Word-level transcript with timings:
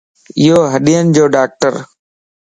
ايو 0.39 0.57
ھڏين 0.73 1.05
جو 1.15 1.25
ڊاڪٽرَ 1.35 1.73